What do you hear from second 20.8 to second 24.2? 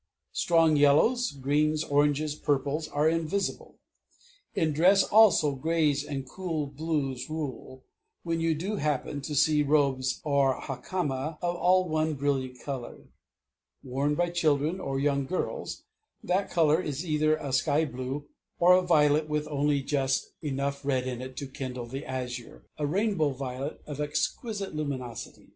red in it to kindle the azure, a rainbow violet of